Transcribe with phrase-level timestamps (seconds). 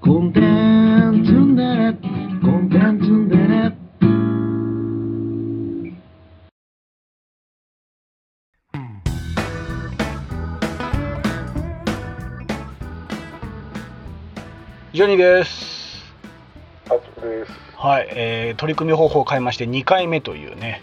[0.00, 1.92] コンテンツンデレ
[2.40, 3.72] コンテンツンデレ
[14.92, 16.04] ジョニーです。
[16.86, 17.52] あとです。
[17.76, 20.80] はい、えー取り組み方法を変えまして2回目というね、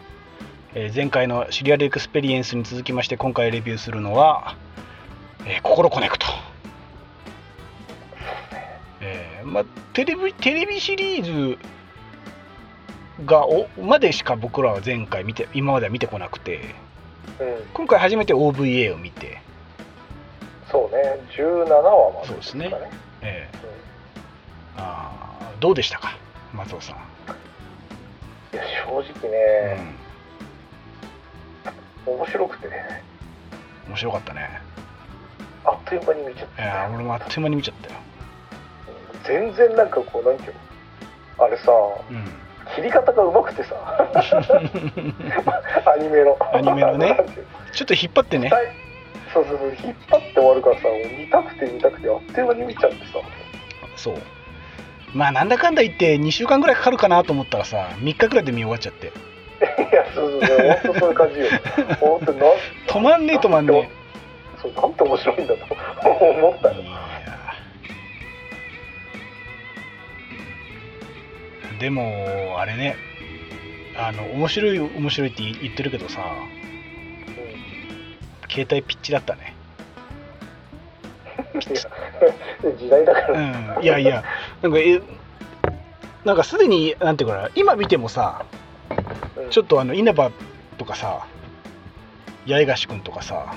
[0.74, 4.58] えー前回のシリアルエクスペリエンスに続きまして今回レビューするのは、
[5.46, 6.45] えー心コネクト。
[9.46, 11.58] まあ、テレビテレビシリーズ
[13.26, 16.76] がおまでしか僕らは前回見て今までは見てこなくて
[17.40, 19.42] うん、今回初めて OVA を見て、
[20.72, 22.70] そうね、17話までそうですね。
[22.70, 22.78] か
[23.22, 23.50] え。
[24.78, 26.16] ーあーどうでしたか？
[26.54, 27.00] 松尾さん、い
[28.58, 29.32] や、正直う
[29.76, 29.82] ね、
[32.08, 33.04] ん、面白くてね、
[33.88, 34.62] 面白かったね。
[35.66, 37.96] あっという間に見ちゃっいやー俺もあっという間に見ちゃったよ。
[37.96, 38.15] た。
[39.28, 40.54] 全然なんかこう、なんていう
[41.38, 41.46] の？
[41.46, 41.72] あれさ、
[42.10, 43.76] うん切り方がうまくてさ、
[45.86, 46.36] アニメの。
[46.52, 47.16] アニメのね。
[47.72, 48.50] ちょっと引っ張ってね。
[48.50, 48.68] はい
[49.34, 50.82] そうそうそう、引っ張って終わるからさ、
[51.18, 53.20] 見たくて見たくて、あっという間に見ちゃってさ。
[53.98, 54.16] そう。
[55.14, 59.08] まあなんだかんだ言って2週間ぐらいかかるかなと思ったらさ3日ぐらいで見終わっちゃって。
[59.08, 59.10] い
[59.96, 61.48] や、そうそうそう、本当そういう感じよ。
[62.02, 62.46] 本当な
[62.88, 63.90] 止まんねえ止まんね
[64.62, 65.66] そう、なんて面白いんだと
[66.16, 66.76] 思ったよ。
[71.80, 72.96] でもあれね。
[73.98, 76.24] あの面白い面白いって言ってるけどさ。
[78.50, 79.54] 携帯ピッチだったね。
[82.78, 83.84] 時代だから、うん。
[83.84, 84.24] いやいや。
[84.62, 85.02] なんかえ
[86.24, 87.50] なんかすでになんていうかな。
[87.56, 88.46] 今見てもさ
[89.38, 89.50] うん。
[89.50, 90.32] ちょっとあの稲葉
[90.78, 91.26] とかさ
[92.48, 93.56] 八重樫君とかさ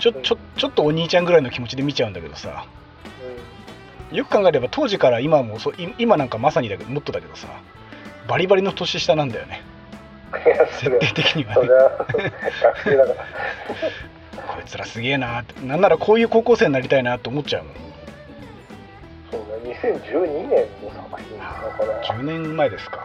[0.00, 2.66] ちょちょちょっとお兄ちゃんぐらいの気持ちで見ちゃうんだけどさ
[4.12, 7.48] よく考えれば当時から今もそ今なんかまさにだけどもっとだけどさ
[8.28, 9.62] バリバリの年下なんだよね。
[10.80, 11.68] 設定的にはね。
[14.34, 17.74] こいつらすげえなってなんならこういう高校生になりたいなって思っちゃうもん。
[19.30, 22.02] そうね2012年の作品だから。
[22.02, 23.04] 10年前ですか。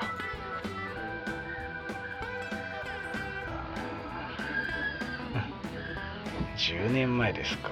[6.57, 7.71] 10年前ですか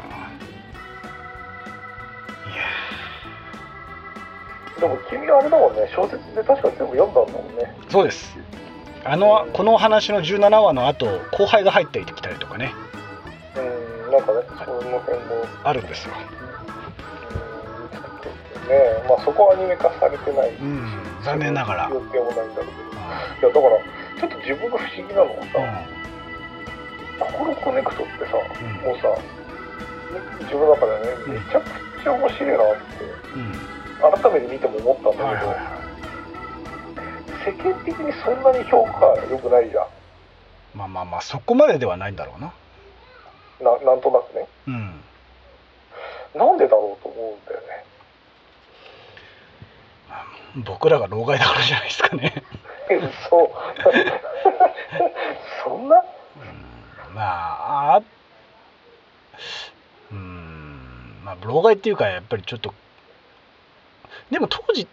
[4.79, 5.89] でも君はあれだもんね。
[5.93, 7.75] 小説で確か全部読んだんだもんね。
[7.87, 8.37] ーそうです。
[9.03, 12.73] あのこの話の17話の後後輩が入ってきたりとかね。
[13.55, 16.13] うんなんかねその辺もあるんですよ。
[16.13, 16.19] ね
[19.07, 20.49] まあそこはアニメ化されてない。
[20.55, 20.85] うん
[21.23, 22.71] 残念ながら、予定もないんだけど。
[22.71, 22.75] い
[23.41, 23.77] うやだから
[24.19, 25.87] ちょっと自分が不思議なのはさ、ん。
[27.19, 28.85] 心コネクトってさ、うん。
[28.85, 29.07] もうさ
[30.41, 31.33] 自分の中でねうん。
[31.33, 33.03] めちゃくちゃ面白いなって。
[33.35, 35.77] うん改めて見ても思ったんだけど、はいはいは
[37.45, 39.85] 世間的にそんなに評価が良くないじゃん。
[39.85, 39.87] い
[40.75, 42.51] まあまあまあそこまでではないんだろうな。
[43.61, 44.47] ななんとなくね。
[44.67, 44.99] うん。
[46.35, 47.67] なんでだろうと思うんだよね。
[50.65, 52.43] 僕らが老害だからじゃないですかね。
[53.29, 53.49] そう。
[55.63, 55.97] そんな？
[55.97, 55.99] う
[57.11, 57.15] ん。
[57.15, 58.01] まああ
[60.11, 61.21] うん。
[61.23, 62.73] まあ老害っていうかやっぱりちょっと
[64.31, 64.87] でも当時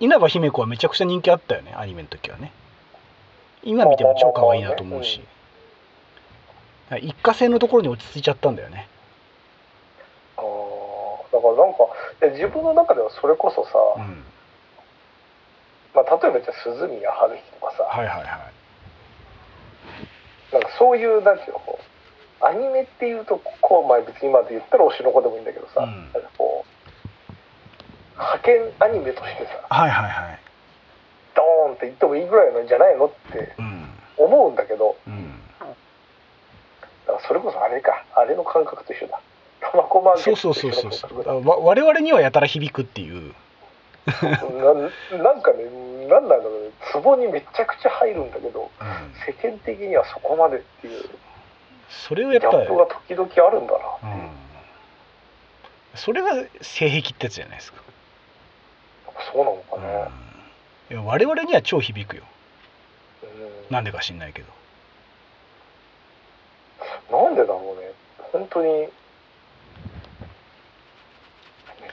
[0.00, 2.52] 稲葉姫子はめちゃくちゃ人気あったよねアニメの時はね。
[3.62, 5.20] 今見ても超可愛いなと思うし。
[7.00, 8.88] 一過性のところに落ち着いちゃったんだよね。
[10.36, 11.86] あーだからなんか
[12.36, 14.24] 自分の中ではそれこそさ、うん。
[15.94, 18.28] まあ、例えばじゃあ鈴宮春日とかさ、はいはいはい。
[20.52, 26.10] なんかそういうなんていうのこうアニメっていうとこう、まあ、別に今で言ったら推しの子でもいいんだけどさ、うん。
[26.36, 26.71] こう
[28.22, 30.38] 派遣アニメとしてさはいはいはい。
[31.34, 33.88] ドーンって言ってもいいぐらいなんじゃないのってうん。
[34.18, 35.40] 思うんだけどうん。
[35.58, 39.20] だからそれこそあれかあれの感覚と一緒だ。
[39.60, 43.34] タバコマーケそうットと一緒そうそうそうの感覚だわ我々にはやたら響くっていう。
[44.06, 44.12] な
[45.22, 45.64] なんかね
[46.08, 46.70] なんなんだろうね。
[46.92, 48.88] ツボにめちゃくちゃ入るんだけどうん。
[49.26, 51.04] 世間的にはそこまでっていう。
[51.88, 53.78] それをやっぱりギャップが時々あるんだな。
[54.02, 54.30] うん。
[55.94, 56.30] それが
[56.62, 57.82] 性癖ってやつじゃないですか、
[59.32, 59.82] そうなのかうん。
[59.82, 60.10] な、い
[60.90, 62.22] や我々には超響くよ。
[63.22, 63.74] うん。
[63.74, 64.48] なんでか知んないけど。
[67.10, 67.92] なんでだろうね。
[68.32, 68.68] 本当に。
[68.68, 68.88] めっ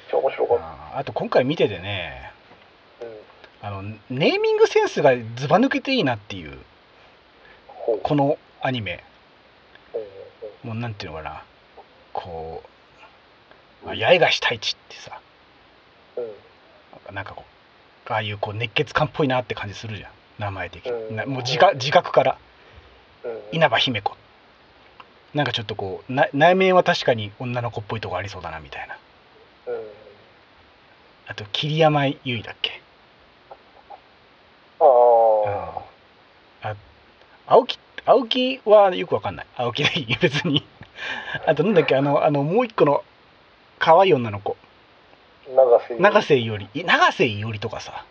[0.09, 2.31] ちゃ面白かった、ああと今回見ててね
[3.01, 6.57] うん、あのネーミングセンスがずば抜けていいなっていう
[8.03, 9.03] このアニメ。
[9.93, 10.03] ほう
[10.61, 11.43] ほもうなんていうのかな。
[12.13, 12.63] こ
[13.85, 15.19] う「あ八重樫太一」ってさ。
[16.17, 16.48] ううん
[17.13, 17.43] なんかこ
[18.09, 20.11] うああいうこう熱血感っぽいなって感じするじゃん。
[20.39, 21.15] 名前的に、うん。
[21.15, 22.37] なもう自覚自覚から。
[23.23, 23.39] うん。
[23.51, 24.15] 稲葉姫子。
[25.33, 28.97] なんかちょっとこうな内面は確かに女の子っぽいとこありそうだなみたいな。
[29.67, 29.81] うん。
[31.27, 32.81] あと桐山由衣だっけ。
[34.79, 34.85] あ
[36.63, 36.69] あ。
[36.69, 36.75] あ
[37.45, 39.45] 青木青木はよくわかんない。
[39.55, 40.17] 青木でいい。
[40.19, 40.65] 別に。
[41.45, 43.03] あとなんだっけあのあのもう一個の
[43.77, 44.57] 可愛い女の子
[45.55, 46.69] 永瀬永瀬いおり。
[46.73, 48.05] い永瀬いおりとかさ。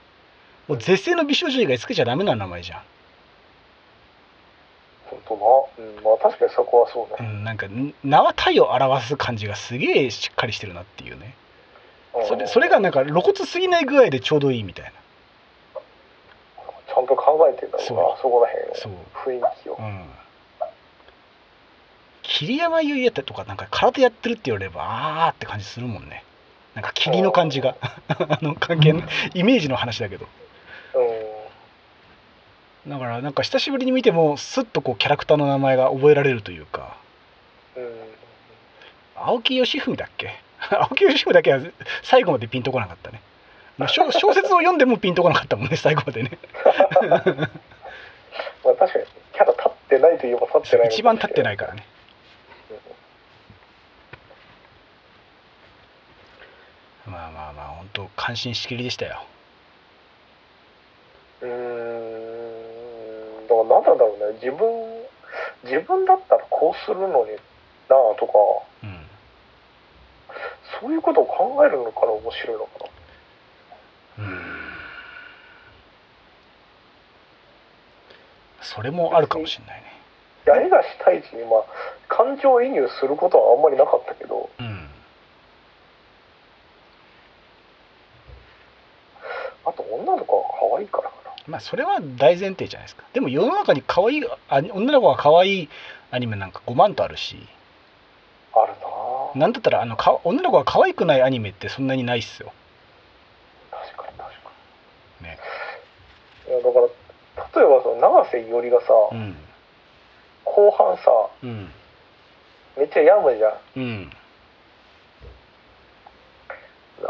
[0.67, 2.82] もう絶世の美少女以外つけちゃダメな名前じゃん。
[5.06, 5.37] 本当
[5.81, 11.35] な、うん、まあ確かにそこはそうね、うん、なんかん名は体を表す感じがすげえしっかりしてるなっていうね。
[12.26, 14.90] それそれがなんか露骨すぎない具合でちょうどいいみたいな。
[14.93, 18.17] ちゃんと考えてんだろうな。
[18.20, 18.93] そこら辺そう。
[19.14, 19.76] 雰囲気を。
[19.79, 20.05] うん。
[22.23, 24.82] 桐山優也とかなんか空手やってるって言われれば
[25.26, 26.25] あーって感じするもんね
[26.78, 27.75] なんか霧の感じが。
[28.08, 29.02] あの関係の
[29.34, 30.26] イメージの話だけど。
[32.86, 32.88] う。
[32.88, 36.96] だからなんか久しぶりに見てもスッとこうキャラクターの名前が覚えられるというか。
[39.16, 40.36] 青木義文だっけ？
[40.70, 41.60] 青木義文だけは
[42.04, 43.20] 最後までピンとこなかったね。
[43.76, 46.38] まあ小小説を読んでもピンとこなかったもんね 最後までね。
[48.64, 51.84] まあ確かにキャラ立ってないといえば立ってない一番立ってい、ないからね
[57.06, 57.38] まあ
[57.99, 59.23] まあまあ本当感心しきりでしたよ。
[61.43, 61.56] うん、うー
[63.45, 64.39] んだから何なんだろうね。
[64.43, 64.59] 自分
[65.65, 68.33] 自分だったらこうするのになあとか。
[68.83, 68.99] うん
[70.81, 72.71] そういうことを考えるのから面白いのか
[74.19, 74.25] な。
[74.25, 74.43] うん。
[78.62, 79.93] それもあるかもしれないね。
[80.47, 81.65] いや絵がしたいしにまあ
[82.06, 84.50] 感情移入することはあんまりなかったけど。
[84.61, 84.89] うん
[89.69, 93.05] あと女の子は可愛いからかなまあそれは大前提じゃないですか。
[93.15, 95.69] でも世の中に可愛いあ女の子が可愛い
[96.11, 97.37] アニメなんか5万とあるし。
[98.55, 98.79] あるな
[99.35, 99.39] あ。
[99.39, 102.53] なんだったらあのか女の子が可愛くないアニメってそんなにないっすよ。
[103.71, 104.50] 確かに確か
[105.21, 105.27] に。
[105.27, 105.39] ね。
[106.49, 109.37] いやだから例えばその永瀬いおりがさ、うん。
[110.45, 111.03] 後半さ
[111.43, 111.71] うん。
[112.77, 113.53] めっちゃ病むじゃん。
[113.77, 114.12] うん。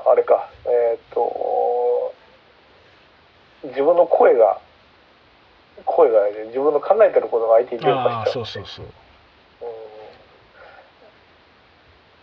[0.07, 2.08] あれかえーっと
[3.65, 4.61] 自分の声が
[5.85, 8.87] 声がね自分の考えてることが相手に伝播しちゃそううそうそう。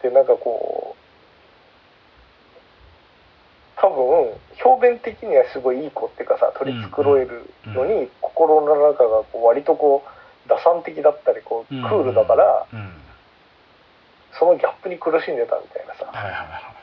[0.04, 0.10] うん。
[0.10, 1.00] でなんかこう
[3.82, 4.34] 多分
[4.64, 12.94] 表現的にはすごいいい子っていうかさ取り繕えるのに、心の中がこう割とこう打算的だったりこうクうんールだから、うん。
[14.40, 16.76] そのギャップに苦しんでたみたいなさはいはいはい。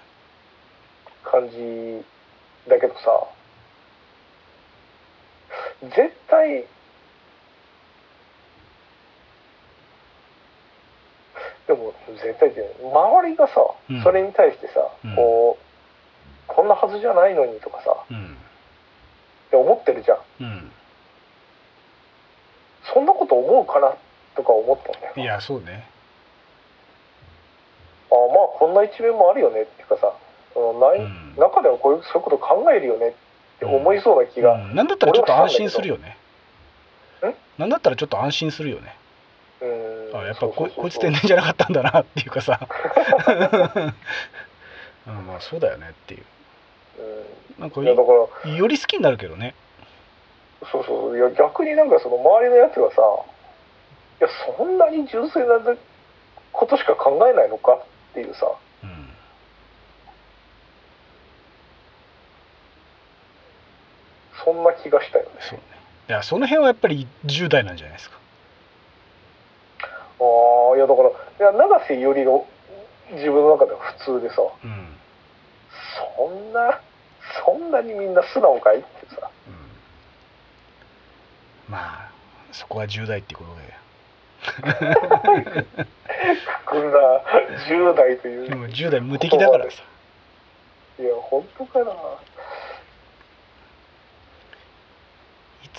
[1.25, 2.05] 感じ
[2.69, 3.27] だけどさ
[5.83, 6.65] 絶対
[11.67, 13.55] でも絶対って周りがさ、
[13.91, 14.03] うん。
[14.03, 15.17] それに対してさ、うん。
[15.17, 15.63] こう
[16.49, 18.37] こんなはずじゃないのにとかさうん。
[18.37, 20.19] って思ってるじゃん。
[20.41, 20.71] うん。
[22.93, 23.95] そんなこと思うかな
[24.37, 25.87] とか思ったんだよいやそうね。
[28.11, 30.13] ああまあこんな一面もあるよねっていうかさ
[30.53, 31.35] そのない、うん。
[31.39, 33.17] 中ではこういうそういうこと考えるよねって
[33.65, 34.75] 思いそうな気が、うん。
[34.75, 36.17] なんだったらちょっと安心するよね。
[37.23, 37.35] ん？
[37.59, 38.97] なんだったらちょっと安心するよね。
[39.61, 39.67] う
[40.17, 40.21] ん。
[40.21, 42.61] あやっぱこいつ天然じゃなかったんだなっていうかさ。
[45.05, 46.25] うんまあそうだよねっていう。
[47.59, 48.13] なんかうん、いやだか
[48.45, 49.55] らより好きになるけどね。
[50.71, 53.03] そうそういや逆になんかその周りのやつがさ
[54.21, 55.59] いやそんなに純粋な
[56.53, 58.53] ことしか考えないのかっていうさ
[58.85, 59.09] うん
[64.45, 65.31] そんな気がしたよね。
[65.41, 65.65] そうね。
[66.09, 68.19] いやその辺はやっぱり10代なんじゃないですか。
[70.21, 70.25] あ
[70.75, 72.47] あいやだからいや永瀬いおりの
[73.13, 74.37] 自分の中では普通でさ。
[74.65, 74.97] うん、うん、
[76.19, 76.81] そんな
[77.45, 79.31] そんなにみんな素直かいってさ。
[81.69, 82.11] まあ
[82.53, 83.53] そこは10代ってこと
[86.67, 86.99] くんな。
[87.69, 88.43] 10代という。
[88.43, 89.83] ででも10代無敵だからさ。
[90.99, 91.95] いや本当かない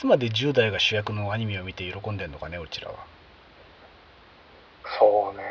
[0.03, 2.95] つまで10代が主役のアニメを見て喜んでんのかねうちらは。
[4.99, 5.43] そうね。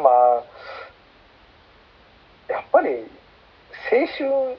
[0.00, 0.44] まあ
[2.52, 2.90] やっぱり
[3.90, 4.56] 青春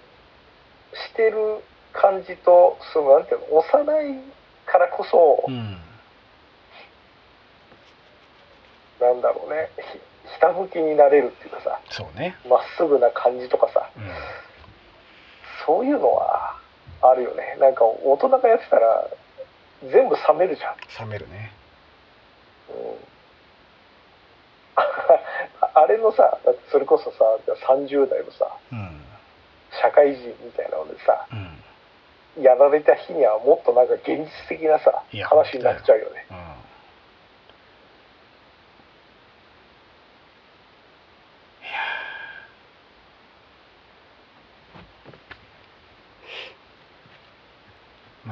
[0.94, 1.63] してる
[1.94, 4.20] 感じとそのなんていうの幼い
[4.65, 5.77] からこそ、うん。
[9.00, 9.70] なんだろうね。
[9.77, 10.00] ひ
[10.34, 12.36] ひたむきになれるっていうかさそうね。
[12.46, 14.03] まっすぐな感じとかさうん。
[15.65, 16.62] そういうのは
[17.10, 17.57] あるよね。
[17.60, 19.07] なんか大人がやってたら
[19.91, 20.75] 全部冷めるじゃん、
[21.07, 21.51] 冷めるね。
[22.69, 22.95] うん、
[25.74, 26.38] あれのさ
[26.72, 27.25] それこそさ
[27.67, 29.00] 30代のさうん。
[29.81, 32.43] 社会人みたいなのでさうん。
[32.43, 36.25] やられた日にはもっとなんか現実的なさ話になっちゃうよね。
[36.31, 36.63] うん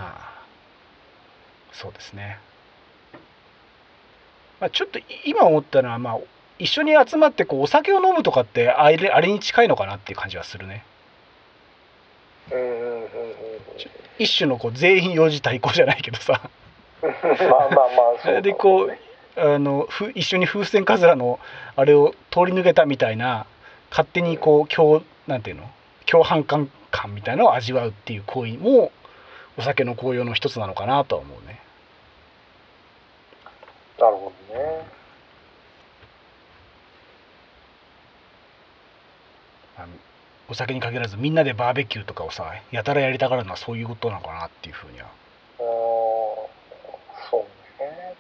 [0.02, 0.32] まあ
[1.72, 2.40] そうですね。
[4.60, 6.20] まあちょっとい今思ったのはまあ
[6.58, 10.84] 一緒に集まってこうお酒を飲むとかってあれあれに近いのかなっていう感じはするね。
[14.18, 16.50] 一種のこう全員幼児対抗じゃないけどさ。
[17.02, 17.84] まあまあま
[18.20, 18.98] あそうだでこう
[19.40, 21.40] あのふ一緒に風船かずらの
[21.76, 23.46] あれを通り抜けたみたいな
[23.90, 25.70] 勝手にこう共なんていうの
[26.06, 28.92] 共犯感感みたいなのを味わうっていう行為も
[29.62, 31.62] お酒の効用の一つなのかなとは思うね。
[34.00, 34.86] なるほどね。
[40.50, 45.06] お酒に限らずみんなでバーベキューとかをさやたらやりたがるのはそういうことなのかなっていうふうには。
[45.06, 45.64] あー
[47.30, 47.42] そう
[47.82, 48.16] ね。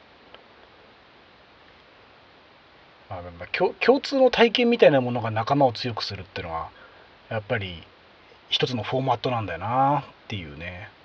[3.10, 6.70] まあ、まあ共共通の体験みたいなものが仲間を強くするっていうのは
[7.30, 7.82] やっぱり
[8.50, 11.01] 一つのフォーマットなんだよなっていうね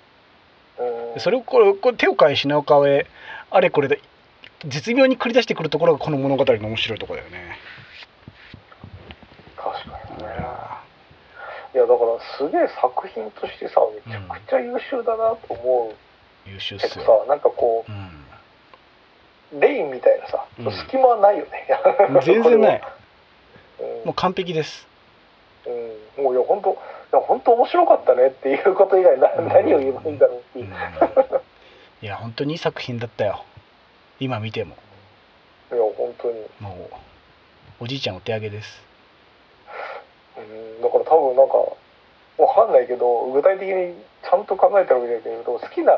[1.17, 3.07] それをこれこれ手を変え品を変え
[3.49, 4.01] あれこれで
[4.65, 7.57] 絶妙に繰り出してくるところがこの物語の面白いところだよね。
[9.55, 10.27] 確かにね。
[11.75, 16.49] いやだからすげえ作品としてさめちゃくちゃ優秀だなと思う。
[16.49, 17.05] 優秀っすよ。
[17.05, 20.71] さなんかこううレインみたいなさ、うん。
[20.71, 21.67] 隙間はないよね。
[22.19, 22.81] ん、全然ない。
[23.79, 24.05] うん。
[24.05, 24.87] もう完璧です。
[26.17, 26.73] うん、もういや本当い
[27.13, 29.47] や本当面白かったねっていうこと以外な、うん。
[29.47, 30.73] 何を言えばいいんだろううん
[32.01, 33.43] いや本当にいい作品だったよ。
[34.19, 34.75] 今見ても
[35.71, 36.89] いや本当に、も
[37.79, 38.81] うおじいちゃんお手上げです。
[40.37, 41.57] うん、だから多分なんか
[42.37, 45.93] わかんないけど具体的にちゃんと考えたわけだけど好きな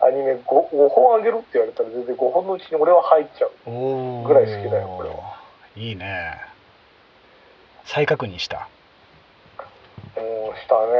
[0.00, 5.02] アニメ 5, 5本あげるって言われたら全然5本のうちに俺は入っちゃうおぐらい好きだよこ
[5.76, 6.40] れいいね。
[7.84, 8.68] 再確認した？
[10.16, 10.22] うん
[10.56, 10.90] したう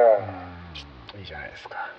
[1.17, 1.91] ねんいいじゃないですか。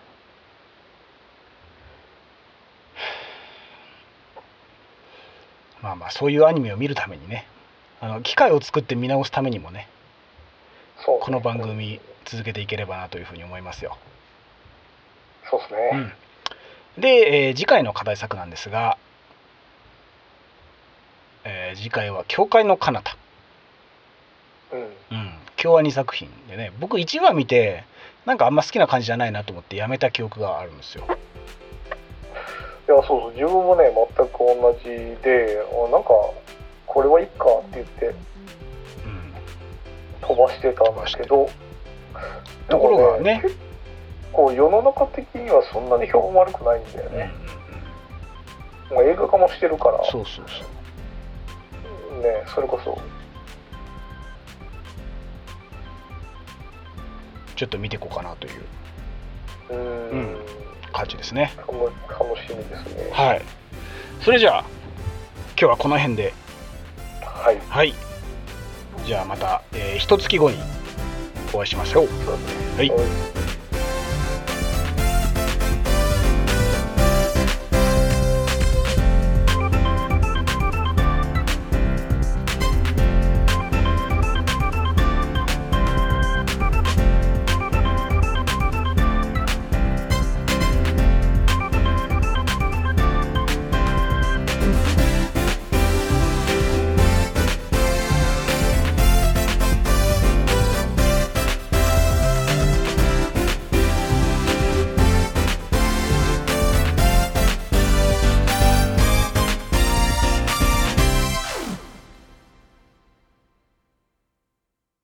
[5.86, 7.46] まあまあそういうアニメを見るためにね
[8.02, 9.88] あの機会を作って見直すためにもね
[11.06, 11.22] そうね。
[11.22, 13.96] この番組続けていければなというふうに思いますよ。
[15.48, 16.14] そうですね、
[16.98, 18.98] うん、で、えー次回の課題作なんですが、
[21.44, 23.16] えー次回は「教会の彼方。
[24.72, 24.80] うん」
[25.12, 27.84] うん、京アニ作品でね僕1話見て
[28.26, 31.06] なんかあんま好きな感じじゃないなと思ってやめた記憶があるんですよ。
[32.88, 34.90] いやそうそう自分もね全く同じ
[35.24, 36.10] であなんか
[36.86, 39.34] これはいいかって言ってうん、
[40.22, 41.50] 飛ばしてたんだけど
[42.70, 43.42] ところがね。
[43.44, 43.56] 結
[44.36, 47.32] 構世の中的にはそんなに評判悪くないんだよね、
[48.92, 49.98] もう映画化もしてるから。
[49.98, 50.66] うん、そうそうそ
[52.18, 52.22] う。
[52.22, 52.98] ねそれこそ。
[57.56, 58.64] ちょっと見ていこうかなという。
[59.70, 60.38] うん
[60.96, 61.54] 感じですね。
[61.58, 61.74] 楽
[62.10, 63.42] 楽しみですねはい。
[64.22, 64.66] それじゃあ
[65.50, 66.34] 今日はこの辺で
[67.22, 67.94] はいはい。
[69.06, 70.58] じゃあまた、えー、一月後に
[71.54, 72.08] お会いしましょう。
[72.78, 73.45] はい